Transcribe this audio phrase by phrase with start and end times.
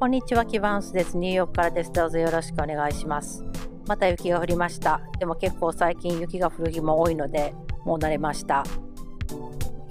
[0.00, 1.18] こんにちは、キバンスです。
[1.18, 1.92] ニューヨークからです。
[1.92, 3.44] どうぞよろしくお願いします。
[3.86, 5.02] また雪が降りました。
[5.18, 7.52] でも結構最近雪が降る日も多いので、
[7.84, 8.64] もう慣れました。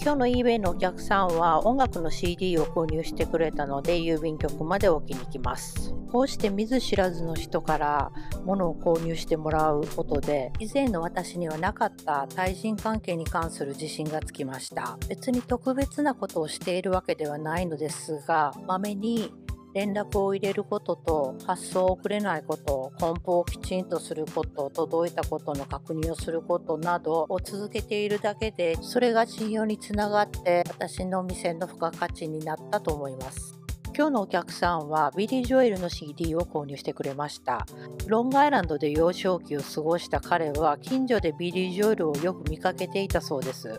[0.02, 5.94] 今日の eBay のお客さんは音楽の CD を購入してくれたので郵便局まで置きに行きます。
[6.12, 8.12] こうして見ず知らずの人から
[8.46, 14.98] 物を購入してもらうことで以前の私にはなかった対人関係に関する自信がつきました。
[15.08, 19.32] 別に特別なことをしているわけではないのですが、まめに
[19.74, 33.60] 連絡を入れることと発送を遅れないこと梱包をきちんとすること届いたことの確認をすることなどを続けているだけでそれが信用につながって私の店の付加価値になったと思います。
[34.00, 37.66] 今日のお客さんはビリー・ジョエルの CD を購入してくれました。
[38.08, 43.78] ロングアイランドで幼少期を過ごした彼は近所でビリー・ジョエルをよく見かけていたそうです。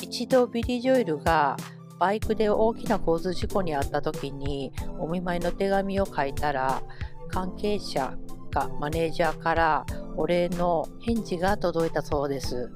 [0.00, 1.58] 一度ビリー・ジョエルが
[2.00, 6.82] バイクで大きな交通事故に遭った時にお見舞いの手紙を書いたら
[7.28, 8.16] 関係者
[8.50, 12.72] かマネージャーからお礼の返事が届いたそうです。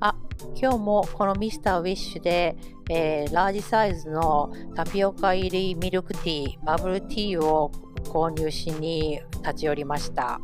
[0.00, 0.14] あ、
[0.54, 2.56] 今日もこのミスターウィッシュで、
[2.90, 7.72] えー、ラージサイズのタピオカ入りミルクティー、バブルティーを
[8.04, 10.40] 購入しに立ち寄りました。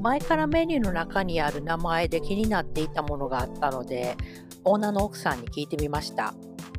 [0.00, 4.16] 前からメニューの中にある名前で気になっていたものがあったので、
[4.64, 6.34] オーナーの奥さんに聞いてみました。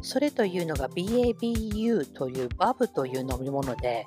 [0.06, 4.05] それというのが BABU というバブという飲み物で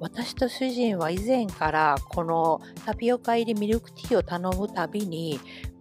[0.00, 5.40] 私と主人は以前からこのタピオカ入りミルクティーを頼むたびに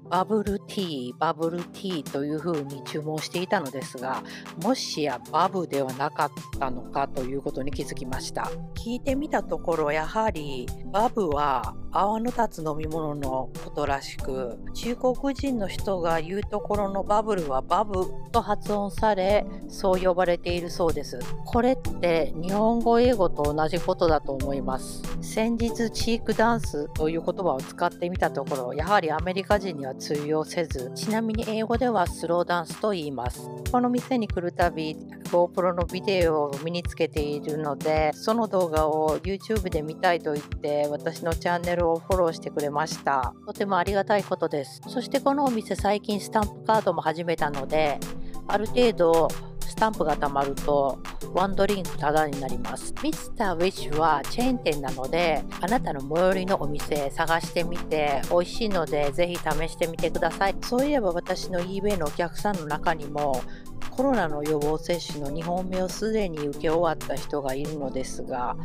[0.09, 4.23] バブルティー、バブルティーというふうに注文していたのですが、
[4.63, 8.49] もしやバブではなかったのかということに気づきました。
[8.75, 21.19] 聞いてみたところ、やはりバブは泡の立つ飲み物のことらしく、中国人の人が言うところのバブルはバブと発音され、そう呼ばれているそうです。
[21.45, 25.01] これって日本語、英語と同じことだと思います。
[25.22, 33.50] 先日、チークダンスという言葉を使ってみたところ、やはりアメリカ人には通用せずちなみに英語ではスローダンスと言います。
[33.72, 34.95] この店に来るたび
[35.25, 43.34] GoPro のビデオを身につけているのでその動画を YouTube で見たいと言って私のチャンネルをフォローしてくれました。
[43.45, 44.81] とてもありがたいことです。
[44.88, 48.00] そしてこのお店最近スタンプカードも始めたので
[48.47, 49.28] ある程度
[49.67, 50.99] スタンプが貯まると
[51.33, 52.93] ワンドリンクタダになります。
[53.03, 60.55] ミスターウィッシュはチェーン店なのであなたの最寄りのお店探してみて美味しいのでぜひ試してみてください。
[60.61, 63.41] そういえば私の eBay のお客さんの中にも
[63.89, 68.57] コロナの予防接種の2本目をすでに受け終わった人がいるのですが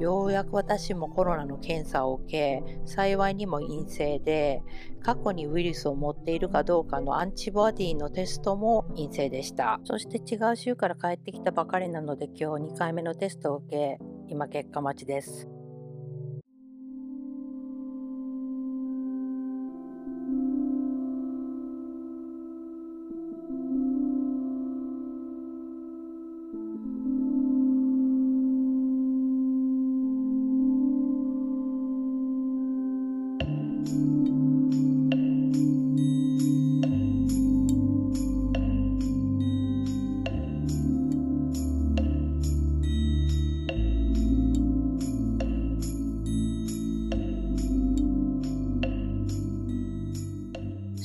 [0.00, 4.62] ようやく私もコロナの検査を受け、幸いにも陰性で、
[5.02, 9.78] 過去にウイルスを持っているかどうかのアンチボディのテストも陰性でした。
[9.84, 15.59] そして違う週から帰ってきたばかりなので今日2回目のテストを受け、今結果待ちです。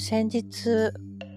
[0.08, 0.46] 先日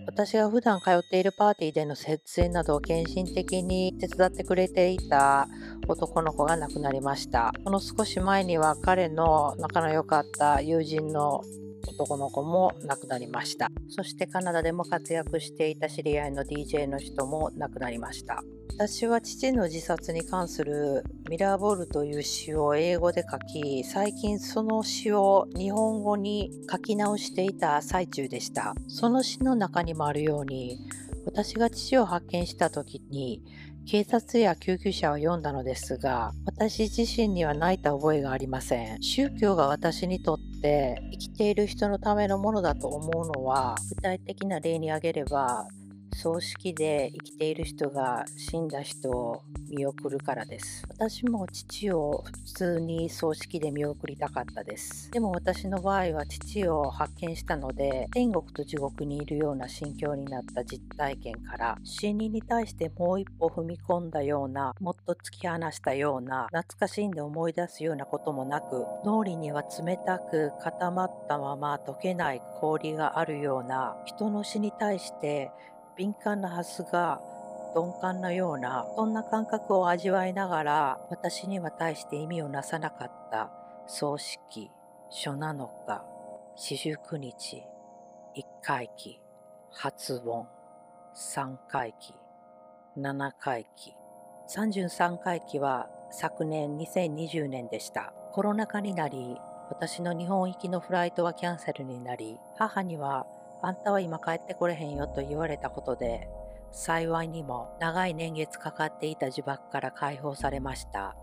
[0.05, 5.49] 私が普段通っているパーティーでの設営などを献身的に手伝ってくれていた
[5.89, 7.55] 男の子が亡くなりました。
[7.65, 11.41] この少し前には彼の仲の良かった友人の
[11.89, 13.71] 男の子も亡くなりました。
[13.89, 18.43] そしてカナダでも活躍していた知り合いの DJ の人も亡くなりました。
[18.81, 28.77] 私は父の自殺に関するミラーボールという詩を英語で書き最近その詩を日本語に書き直していた最中でした。
[28.87, 30.79] その詩の中にもあるように
[31.27, 33.43] 私が父を発見した時に
[33.85, 39.03] 警察や救急車を読んだのですが私自身には泣いた覚えがありません。
[39.03, 45.67] 宗教が私にとって生きている人のためのものだと思うのは具体的な例に挙げれば
[46.21, 50.83] 葬式で生きている人が死んだ人を見送るからです。
[50.89, 55.13] 私も父を普通に葬式で見送りたかったです。
[55.13, 75.53] でも私の場合は父を発見したので天国と地獄にいるような心境になった実体験から死人に対してもう一歩踏み込んだようなもっと突き放したような懐かしんで思い出すようなこともなく脳裏には冷たく固まったまま溶けない氷があるような人の死に対して
[75.99, 77.21] 敏感なはずが
[77.75, 83.51] 鈍感なようなそんな感覚を味わいながら私には対して意味をなさなかった
[83.89, 84.71] 葬式
[85.11, 86.05] 書のか
[86.57, 87.63] 四十九日
[88.35, 89.21] 一回忌
[89.73, 90.47] 発音
[91.15, 92.15] 三回忌
[92.97, 93.95] 七回忌。
[94.49, 98.13] 33回忌は昨年2020年でした。
[98.33, 99.37] コロナ禍になり
[99.69, 103.27] 私の日本行きのフライトはキャンセルになり母には
[103.63, 106.29] あんたは今帰ってこれへんよと言われたことで
[106.71, 111.17] 幸いにも長い年月かかっていた呪縛から解放されました。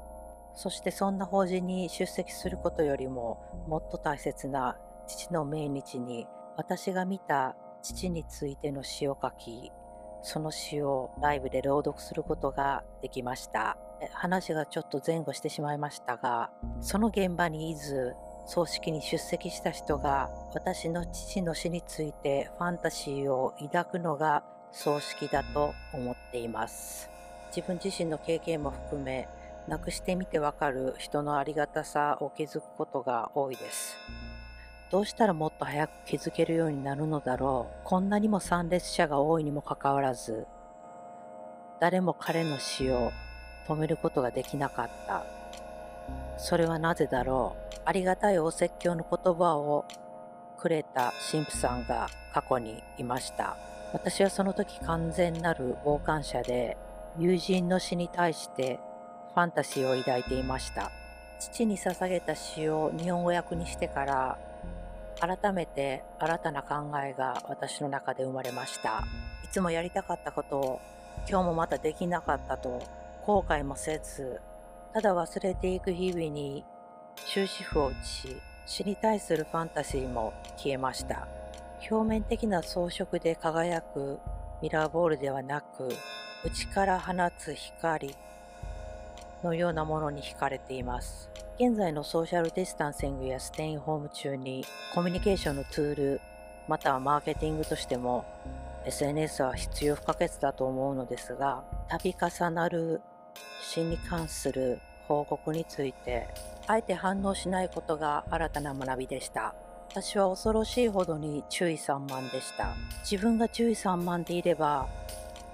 [0.56, 9.72] そしてそんな法事に出席することよりももっと大切な父の命日に私が見た父についての詩を書き
[10.24, 13.78] その詩をライブで朗読することができました。
[14.14, 16.52] 話がちょっと前後してしまいましたが
[16.82, 18.14] その現場にいず
[18.46, 27.10] 葬式に出席した人が私の父の死についてファンタジーを抱くのが葬式だと思っています。
[27.56, 29.28] 自分自身の経験も含め
[29.68, 33.96] なくしてみてわかる人のありがたさを気づくことが多いです。
[34.92, 37.86] どうしたらもっと早く気づけるようになるのだろう。
[37.86, 40.46] こんなにも参列者が多いにもかかわらず
[41.80, 43.12] 誰も彼の死を
[43.68, 45.26] 止めることができなかった。
[46.38, 47.65] それはなぜだろう。
[47.88, 49.86] ありがたいお説教の言葉を
[50.58, 53.58] くれた神父さんが過去にいました。
[53.94, 56.78] 私はその時完全なる傍観者で
[57.20, 58.80] 友人の死に対して
[59.36, 60.92] ファンタジーを抱いていました。
[61.40, 64.40] 父に捧げた詩を日本語訳にしてから
[65.20, 69.04] 改めて新たな考えが私の中で生まれました。
[69.44, 70.82] いつもやりたかったことを
[71.30, 72.82] 今日もまたできなかったと
[73.26, 74.42] 後悔もせず
[74.94, 76.66] ただ忘れていく日々に
[77.26, 81.28] 終止符を打ち死に対するファンタジーも消えました。
[81.90, 84.20] 表面的な装飾で輝く
[84.62, 85.90] ミラーボールではなく
[86.44, 88.16] 内から放つ光
[89.44, 91.30] のようなものに惹かれています。
[91.58, 96.22] 現在のソーシャルディスタンシングやステインホーム中にコミュニケーションのツール
[96.68, 98.26] またはマーケティングとしても
[98.86, 103.02] SNS は必要不可欠だと思うのですが度重なる
[103.62, 106.28] 死に関する報告について
[106.68, 109.54] あえて反応しないことが新たな学びでした。
[109.90, 112.76] 私は恐ろしいほどに注意散漫でした。
[113.10, 114.88] 自分が注意散漫でいれば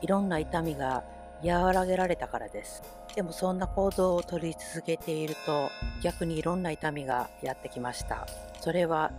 [0.01, 1.03] いろんな痛みが
[1.43, 2.81] 和らげられたからです。
[3.15, 5.69] でもそんな行動を取り続けていると
[6.01, 8.25] 逆にいろんな痛みがやってきました。
[8.61, 9.11] それは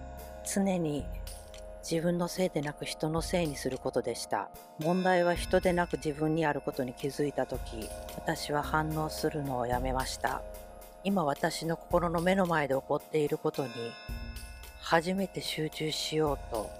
[0.44, 1.06] 常に
[1.82, 4.49] 自分のせいでなく人のせいにすることでした。
[4.79, 10.43] 問題は人でなく自分にあることに気づいた時私は反応するのをやめました。
[11.05, 13.70] 今私の心の目の前で起こっていることに
[14.81, 16.70] 初めて集中しようと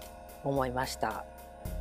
[0.45, 1.25] 思いました。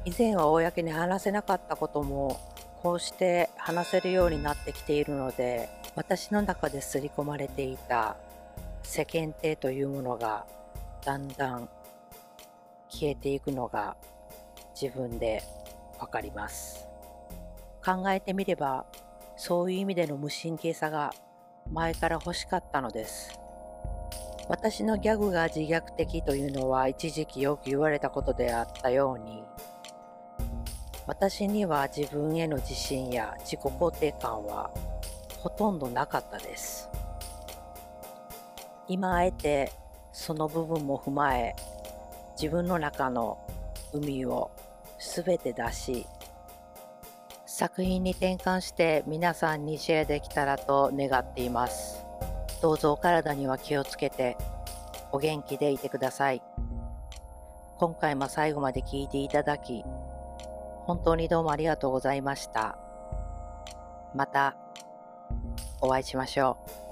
[0.05, 2.39] 以前は公に話せなかったことも
[2.81, 8.15] こうして話せるようになってきているので私の中で刷り込まれていた
[8.81, 10.45] 世間体というものが
[11.05, 11.69] だんだん
[12.91, 13.95] 消えていくのが
[14.79, 15.41] 自分で
[16.00, 16.88] わかります。
[17.83, 18.86] 考えてみれば
[19.36, 21.12] そういう意味での無神経さが
[21.71, 23.39] 前から欲しかったのです。
[24.50, 29.43] 私のギャグが自虐的というのは一時期よく言われたことであったように
[31.07, 34.71] 私には自分への自信や自己肯定感は
[35.38, 36.89] ほとんどなかったです。
[38.88, 39.71] 今あえて
[40.12, 41.55] その部分も踏まえ
[42.33, 43.38] 自分の中の
[43.93, 44.51] 海を
[45.00, 46.05] 全て出し
[47.45, 52.03] 作品に転換して皆さんにシェアできたらと願っています。
[52.61, 54.38] どうぞお体には気をつけて
[55.11, 56.41] お元気でいてください。
[57.77, 59.83] 今回も最後まで聞いていただき
[60.85, 62.77] 本当にどうもありがとうございました。
[64.15, 64.55] また
[65.81, 66.57] お会いしましょ
[66.88, 66.90] う。